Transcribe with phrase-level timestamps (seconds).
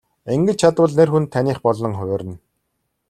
[0.33, 2.35] Ингэж чадвал нэр хүнд таных болон хувирна.